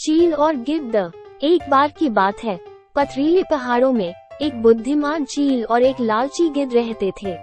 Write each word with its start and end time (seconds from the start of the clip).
चील 0.00 0.34
और 0.34 0.56
गिद्ध। 0.56 1.12
एक 1.42 1.70
बार 1.70 1.92
की 1.98 2.08
बात 2.08 2.44
है। 2.44 2.60
पथरीले 2.96 3.42
पहाड़ों 3.42 3.92
में 3.92 4.14
एक 4.42 4.62
बुद्धिमान 4.62 5.24
चील 5.24 5.64
और 5.64 5.82
एक 5.82 5.96
लालची 6.00 6.48
गिद्ध 6.48 6.74
रहते 6.74 7.12
थे। 7.22 7.34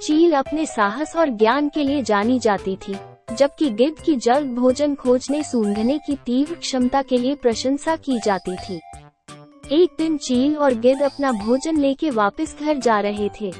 चील 0.00 0.32
अपने 0.32 0.66
साहस 0.66 1.16
और 1.16 1.28
ज्ञान 1.28 1.68
के 1.68 1.84
लिए 1.84 2.02
जानी 2.02 2.38
जाती 2.38 2.76
थी, 2.76 2.96
जबकि 3.36 3.70
गिद्ध 3.70 4.02
की 4.02 4.16
जल्द 4.16 4.54
भोजन 4.54 4.94
खोजने, 4.94 5.42
सूंघने 5.42 5.98
की 5.98 6.16
तीव्र 6.26 6.54
क्षमता 6.54 7.02
के 7.02 7.18
लिए 7.18 7.34
प्रशंसा 7.34 7.96
की 7.96 8.18
जाती 8.18 8.56
थी। 8.56 8.80
एक 9.72 9.90
दिन 9.98 10.16
चील 10.16 10.56
और 10.56 10.74
गिद्ध 10.74 11.02
अपना 11.02 11.32
भोजन 11.32 11.76
लेके 11.76 12.10
वापस 12.10 12.56
घर 12.60 12.76
जा 12.76 13.00
रहे 13.00 13.28
थे। 13.40 13.52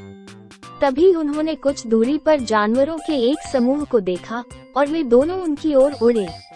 तभी 0.81 1.15
उन्होंने 1.15 1.55
कुछ 1.55 1.87
दूरी 1.87 2.19
पर 2.19 2.41
जानवरों 2.41 2.99
के 2.99 3.31
एक 3.31 3.39
समूह 3.53 3.85
को 3.85 4.01
देखा 4.01 4.45
और 4.77 4.87
वे 4.87 5.03
दोनों 5.03 5.41
उनकी 5.41 5.75
ओर 5.75 5.93
उड़े। 6.03 6.50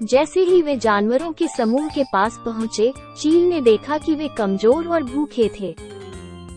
जैसे 0.00 0.40
ही 0.40 0.60
वे 0.62 0.76
जानवरों 0.76 1.32
के 1.32 1.48
समूह 1.48 1.88
के 1.88 2.04
पास 2.04 2.38
पहुँचे, 2.44 2.92
चील 3.18 3.42
ने 3.44 3.60
देखा 3.60 3.98
कि 3.98 4.14
वे 4.14 4.28
कमज़ोर 4.28 4.88
और 4.88 5.02
भूखे 5.02 5.50
थे। 5.60 5.74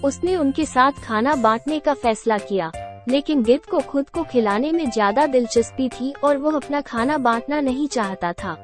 उसने 0.04 0.36
उनके 0.36 0.66
साथ 0.66 0.92
खाना 1.04 1.36
बांटने 1.36 1.80
का 1.80 1.94
फैसला 1.94 2.38
किया, 2.38 2.72
लेकिन 3.10 3.44
गिद्ध 3.44 3.66
को 3.66 3.80
खुद 3.80 4.10
को 4.10 4.24
खिलाने 4.24 4.72
में 4.72 4.90
ज़्यादा 4.90 5.26
दिलचस्पी 5.26 5.90
थी 5.90 6.14
और 6.24 6.38
वो 6.38 6.52
अपना 6.52 6.82
खाना 6.82 7.18
बांटना 7.18 7.62
नहीं 7.62 7.88
चाहता 7.88 8.34
था। 8.34 8.58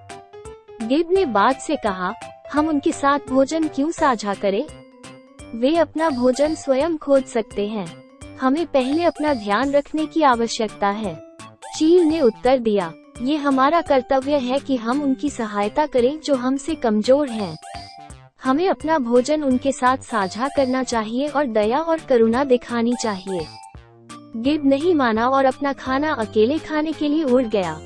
गिद्ध 0.81 1.11
ने 1.11 1.25
बाद 1.25 1.55
से 1.55 1.75
कहा, 1.75 2.13
हम 2.53 2.67
उनके 2.67 2.91
साथ 2.91 3.29
भोजन 3.29 3.67
क्यों 3.67 3.91
साझा 3.91 4.33
करें? 4.33 4.65
वे 5.55 5.75
अपना 5.77 6.09
भोजन 6.09 6.55
स्वयं 6.55 6.97
खोज 6.97 7.23
सकते 7.23 7.67
हैं। 7.67 7.87
हमें 8.41 8.65
पहले 8.65 9.03
अपना 9.03 9.33
ध्यान 9.33 9.71
रखने 9.71 10.05
की 10.05 10.21
आवश्यकता 10.23 10.89
है। 10.89 11.28
चील 11.79 12.01
ने 12.01 12.19
उत्तर 12.21 12.57
दिया, 12.59 12.91
ये 13.21 13.35
हमारा 13.35 13.79
कर्तव्य 13.81 14.37
है 14.37 14.57
कि 14.59 14.75
हम 14.75 15.01
उनकी 15.01 15.29
सहायता 15.29 15.85
करें 15.85 16.19
जो 16.19 16.35
हमसे 16.35 16.73
कमज़ोर 16.75 17.29
हैं। 17.29 17.55
हमें 18.43 18.67
अपना 18.69 18.97
भोजन 18.99 19.43
उनके 19.43 19.71
साथ 19.71 19.97
साझा 19.97 20.47
करना 20.47 20.81
चाहिए 20.83 21.27
और 21.27 21.45
दया 21.47 21.79
और 21.79 21.99
करुणा 21.99 22.43
दिखानी 22.43 22.93
चाहिए 23.01 23.45
गिद्ध 24.35 24.65
नहीं 24.65 24.93
माना 24.95 25.27
और 25.27 25.45
अपना 25.45 25.71
खाना 25.73 26.11
अकेले 26.13 26.57
खाने 26.59 26.91
के 26.91 27.07
लिए 27.07 27.23
उड़ 27.23 27.43
गया 27.45 27.77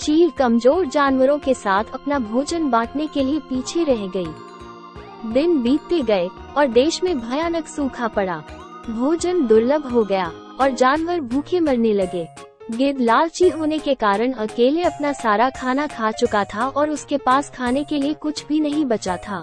चील 0.00 0.30
कमज़ोर 0.30 0.86
जानवरों 0.86 1.38
के 1.38 1.54
साथ 1.54 1.92
अपना 1.94 2.18
भोजन 2.20 2.70
बांटने 2.70 3.06
के 3.06 3.24
लिए 3.24 3.40
पीछे 3.40 3.84
रह 3.84 4.06
गई। 4.16 5.32
दिन 5.32 5.60
बीतते 5.62 6.00
गए 6.02 6.28
और 6.56 6.68
देश 6.70 7.02
में 7.02 7.18
भयानक 7.20 7.66
सूखा 7.66 8.08
पड़ा 8.08 8.42
भोजन 8.88 9.46
दुर्लभ 9.46 9.92
हो 9.92 10.04
गया 10.04 10.32
और 10.60 10.70
जानवर 10.70 11.20
भूखे 11.20 11.60
मरने 11.60 11.92
लगे 11.94 12.26
गिद्ध 12.70 13.00
लालची 13.00 13.48
होने 13.48 13.78
के 13.78 13.94
कारण 13.94 14.32
अकेले 14.32 14.82
अपना 14.82 15.12
सारा 15.12 15.48
खाना 15.50 15.86
खा 15.86 16.10
चुका 16.10 16.44
था 16.44 16.66
और 16.66 16.90
उसके 16.90 17.16
पास 17.16 17.50
खाने 17.50 17.82
के 17.84 17.98
लिए 17.98 18.14
कुछ 18.14 18.46
भी 18.46 18.60
नहीं 18.60 18.84
बचा 18.84 19.16
था। 19.16 19.40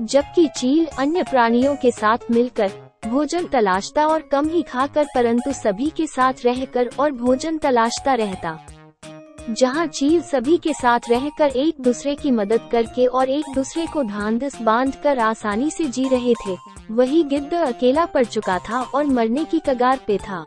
जबकि 0.00 0.46
चील 0.56 0.86
अन्य 0.98 1.22
प्राणियों 1.22 1.74
के 1.76 1.90
साथ 1.90 2.30
मिलकर 2.30 2.72
भोजन 3.06 3.46
तलाशता 3.46 4.06
और 4.06 4.22
कम 4.22 4.48
ही 4.48 4.62
खाकर 4.62 5.04
परंतु 5.04 5.52
सभी 5.52 5.88
के 5.90 6.06
साथ 6.06 6.44
रहकर 6.44 6.90
और 6.98 7.12
भोजन 7.12 7.58
तलाशता 7.58 8.14
रहता। 8.14 8.58
जहाँ 9.50 9.86
चील 9.86 10.20
सभी 10.22 10.56
के 10.56 10.72
साथ 10.72 11.00
रहकर 11.10 11.56
एक 11.56 11.80
दूसरे 11.80 12.14
की 12.14 12.30
मदद 12.30 12.68
करके 12.72 13.06
और 13.06 13.28
एक 13.28 13.44
दूसरे 13.54 13.86
को 13.86 14.02
ढांढस 14.02 14.60
बाँध 14.62 14.94
कर 14.94 15.18
आसानी 15.18 15.70
से 15.70 15.84
जी 15.84 16.08
रहे 16.08 16.34
थे, 16.46 16.56
वही 16.90 17.22
गिद्ध 17.22 17.54
अकेला 17.54 18.04
पड़ 18.06 18.24
चुका 18.24 18.58
था 18.58 18.82
और 18.82 19.04
मरने 19.04 19.44
की 19.44 19.58
कगार 19.58 20.00
पे 20.06 20.18
था। 20.18 20.44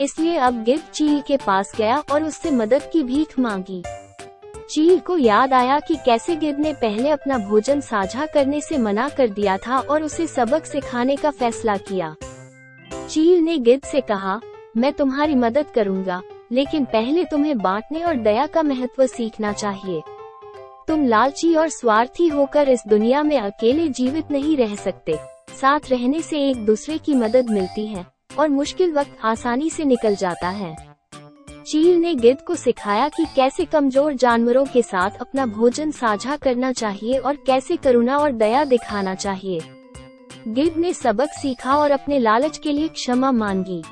इसलिए 0.00 0.36
अब 0.36 0.62
गिद्ध 0.64 0.82
चील 0.94 1.20
के 1.20 1.36
पास 1.36 1.72
गया 1.78 2.02
और 2.12 2.24
उससे 2.24 2.50
मदद 2.50 2.82
की 2.92 3.02
भीख 3.02 3.38
मांगी। 3.38 3.82
चील 4.70 4.98
को 4.98 5.18
याद 5.18 5.52
आया 5.52 5.78
कि 5.78 5.96
कैसे 5.96 6.36
गिद्ध 6.36 6.58
ने 6.60 6.72
पहले 6.72 7.10
अपना 7.10 7.38
भोजन 7.38 7.80
साझा 7.80 8.26
करने 8.26 8.60
से 8.60 8.78
मना 8.78 9.08
कर 9.08 9.28
दिया 9.28 9.56
था 9.56 9.78
और 9.78 10.02
उसे 10.02 10.26
सबक 10.26 10.64
सिखाने 10.64 11.16
का 11.16 11.30
फैसला 11.30 11.76
किया। 11.76 12.14
चील 13.08 13.40
ने 13.40 13.58
गिद्ध 13.58 13.84
से 13.84 14.00
कहा, 14.00 14.40
मैं 14.76 14.92
तुम्हारी 14.92 15.34
मदद 15.34 15.66
करूँगा, 15.74 16.22
लेकिन 16.52 16.84
पहले 16.84 17.24
तुम्हें 17.24 17.58
बांटने 17.58 18.02
और 18.02 18.14
दया 18.14 18.46
का 18.46 18.62
महत्व 18.62 19.06
सीखना 19.06 19.52
चाहिए। 19.52 20.02
तुम 20.88 21.06
लालची 21.06 21.54
और 21.54 21.68
स्वार्थी 21.68 22.28
होकर 22.28 22.68
इस 22.68 22.82
दुनिया 22.88 23.22
में 23.22 23.38
अकेले 23.38 23.88
जीवित 23.88 24.30
नहीं 24.30 24.56
रह 24.56 24.74
सकते। 24.74 25.18
साथ 25.60 25.80
रहने 25.90 26.22
से 26.22 26.48
एक 26.50 26.64
दूसरे 26.66 26.98
की 26.98 27.14
मदद 27.14 27.50
मिलती 27.50 27.86
है। 27.86 28.13
और 28.38 28.48
मुश्किल 28.48 28.92
वक्त 28.92 29.16
आसानी 29.24 29.70
से 29.70 29.84
निकल 29.84 30.14
जाता 30.14 30.48
है। 30.48 30.74
चील 31.66 31.96
ने 31.96 32.14
गिद्ध 32.14 32.40
को 32.40 32.54
सिखाया 32.54 33.08
कि 33.08 33.24
कैसे 33.36 33.64
कमज़ोर 33.64 34.12
जानवरों 34.12 34.64
के 34.64 34.82
साथ 34.82 35.10
अपना 35.20 35.46
भोजन 35.46 35.90
साझा 35.90 36.36
करना 36.36 36.72
चाहिए 36.72 37.18
और 37.18 37.36
कैसे 37.36 37.76
करुणा 37.76 38.16
और 38.16 38.32
दया 38.32 38.64
दिखाना 38.64 39.14
चाहिए। 39.14 39.60
गिद्ध 40.48 40.76
ने 40.76 40.92
सबक 40.92 41.30
सीखा 41.32 41.76
और 41.76 41.90
अपने 41.90 42.18
लालच 42.18 42.58
के 42.58 42.72
लिए 42.72 42.88
क्षमा 42.88 43.30
मांगी। 43.32 43.82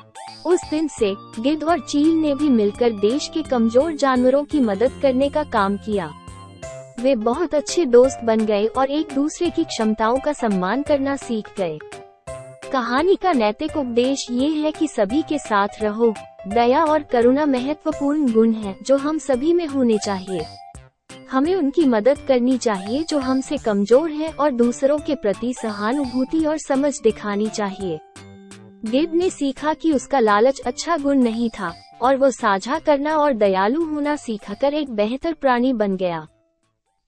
उस 0.45 0.61
दिन 0.69 0.87
से, 0.87 1.13
गिद्ध 1.39 1.63
और 1.63 1.79
चील 1.79 2.13
ने 2.13 2.35
भी 2.35 2.49
मिलकर 2.49 2.91
देश 2.91 3.29
के 3.33 3.43
कमज़ोर 3.43 3.93
जानवरों 3.93 4.43
की 4.43 4.59
मदद 4.59 4.99
करने 5.01 5.29
का 5.29 5.43
काम 5.43 5.77
किया। 5.77 6.11
वे 6.99 7.15
बहुत 7.15 7.55
अच्छे 7.55 7.85
दोस्त 7.85 8.23
बन 8.23 8.45
गए 8.45 8.65
और 8.67 8.91
एक 8.91 9.13
दूसरे 9.15 9.49
की 9.49 9.63
क्षमताओं 9.63 10.19
का 10.19 10.33
सम्मान 10.33 10.81
करना 10.81 11.15
सीख 11.15 11.49
गए। 11.57 11.77
कहानी 12.73 13.15
का 13.15 13.31
नैतिक 13.31 13.75
उपदेश 13.77 14.25
ये 14.31 14.47
है 14.51 14.71
कि 14.71 14.87
सभी 14.87 15.21
के 15.21 15.37
साथ 15.37 15.81
रहो। 15.81 16.13
दया 16.47 16.83
और 16.83 17.03
करुणा 17.03 17.45
महत्वपूर्ण 17.45 18.31
गुण 18.33 18.53
है, 18.53 18.75
जो 18.81 18.97
हम 18.97 19.17
सभी 19.17 19.53
में 19.53 19.65
होने 19.65 19.97
चाहिए। 19.97 20.45
हमें 21.31 21.53
उनकी 21.55 21.85
मदद 21.85 22.19
करनी 22.27 22.57
चाहिए 22.57 23.03
जो 23.03 23.19
हमसे 23.19 23.57
कमज़ोर 23.57 24.09
है 24.11 24.31
और 24.31 24.51
दूसरों 24.51 24.97
के 24.99 25.15
प्रति 25.15 25.53
सहानुभूति 25.53 26.43
और 26.45 26.57
समझ 26.57 26.93
दिखानी 27.01 27.49
चाहिए। 27.49 27.99
गिब 28.85 29.13
ने 29.13 29.29
सीखा 29.29 29.73
कि 29.73 29.91
उसका 29.91 30.19
लालच 30.19 30.61
अच्छा 30.61 30.97
गुण 30.97 31.17
नहीं 31.17 31.49
था, 31.49 31.73
और 32.01 32.17
वो 32.17 32.31
साझा 32.31 32.79
करना 32.79 33.17
और 33.17 33.33
दयालु 33.33 33.85
होना 33.85 34.15
सीखकर 34.15 34.73
एक 34.73 34.89
बेहतर 34.91 35.33
प्राणी 35.33 35.73
बन 35.73 35.97
गया। 35.97 36.27